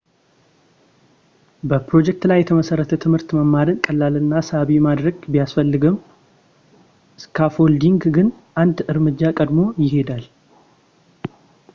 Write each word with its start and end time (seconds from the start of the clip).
በፕሮጀክት 1.69 2.23
ላይ 2.29 2.39
የተመሠረተ 2.41 2.97
ትምህርት 3.03 3.35
መማርን 3.37 3.77
ቀላል 3.85 4.15
እና 4.21 4.31
ሳቢ 4.47 4.69
ማድረግ 4.87 5.17
ቢያስፈልግም፣ 5.35 5.95
ስካፎልዲንግ 7.25 8.01
ግን 8.17 8.29
አንድ 8.63 8.79
እርምጃ 8.93 9.21
ቀድሞ 9.39 9.67
ይሄዳል 9.85 10.25